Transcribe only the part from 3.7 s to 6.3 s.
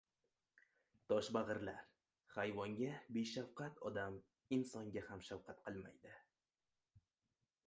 odam insonga ham shafqat qilmaydi